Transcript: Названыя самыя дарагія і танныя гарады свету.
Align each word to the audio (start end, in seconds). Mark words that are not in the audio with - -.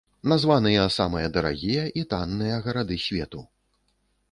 Названыя 0.31 0.85
самыя 0.95 1.27
дарагія 1.35 1.83
і 2.01 2.05
танныя 2.15 2.55
гарады 2.69 2.95
свету. 3.07 3.45